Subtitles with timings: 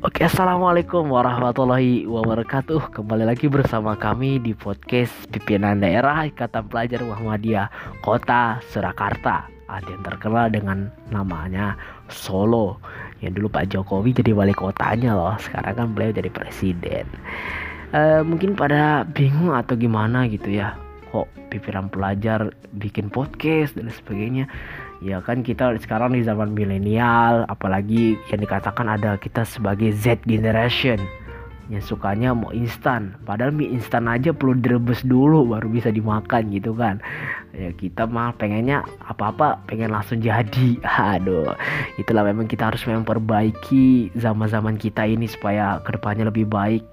[0.00, 2.88] Oke, assalamualaikum warahmatullahi wabarakatuh.
[2.88, 7.68] Kembali lagi bersama kami di podcast pimpinan daerah Ikatan Pelajar Muhammadiyah
[8.00, 9.44] Kota Surakarta.
[9.68, 11.76] Ada yang terkenal dengan namanya
[12.08, 12.80] Solo.
[13.20, 15.36] Yang dulu Pak Jokowi jadi wali kotanya loh.
[15.36, 17.04] Sekarang kan beliau jadi presiden.
[17.92, 20.80] E, mungkin pada bingung atau gimana gitu ya.
[21.12, 24.48] Kok pimpinan pelajar bikin podcast dan sebagainya
[25.00, 31.00] ya kan kita sekarang di zaman milenial apalagi yang dikatakan ada kita sebagai Z generation.
[31.70, 33.14] Yang sukanya mau instan.
[33.22, 36.98] Padahal mie instan aja perlu direbus dulu baru bisa dimakan gitu kan.
[37.54, 40.82] Ya kita mah pengennya apa-apa pengen langsung jadi.
[41.14, 41.54] Aduh
[41.94, 46.90] itulah memang kita harus memperbaiki zaman-zaman kita ini supaya ke depannya lebih baik